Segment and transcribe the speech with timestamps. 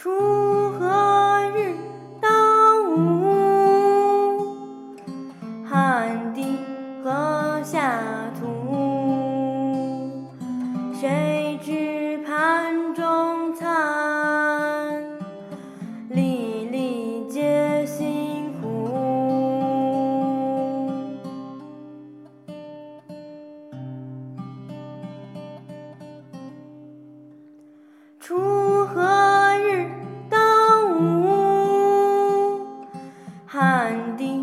[0.00, 0.08] 锄
[0.78, 1.74] 禾日
[2.20, 2.30] 当
[2.94, 4.46] 午，
[5.68, 6.56] 汗滴
[7.02, 8.00] 禾下
[8.38, 8.46] 土。
[10.94, 15.02] 谁知盘中餐，
[16.10, 18.88] 粒粒皆辛苦。
[28.22, 28.67] 锄。
[33.50, 34.37] 寒地